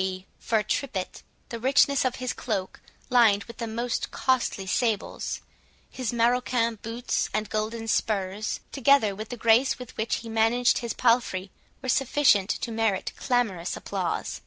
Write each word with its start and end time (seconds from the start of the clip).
e. 0.00 0.24
fur 0.38 0.62
tippet,) 0.62 1.24
the 1.48 1.58
richness 1.58 2.04
of 2.04 2.16
his 2.22 2.32
cloak, 2.32 2.80
lined 3.10 3.42
with 3.46 3.56
the 3.56 3.66
most 3.66 4.12
costly 4.12 4.64
sables, 4.64 5.40
his 5.90 6.12
maroquin 6.12 6.76
boots 6.82 7.28
and 7.34 7.50
golden 7.50 7.88
spurs, 7.88 8.60
together 8.70 9.12
with 9.12 9.28
the 9.30 9.36
grace 9.36 9.76
with 9.76 9.96
which 9.96 10.18
he 10.18 10.28
managed 10.28 10.78
his 10.78 10.94
palfrey, 10.94 11.50
were 11.82 11.88
sufficient 11.88 12.48
to 12.48 12.70
merit 12.70 13.10
clamorous 13.18 13.76
applause. 13.76 14.40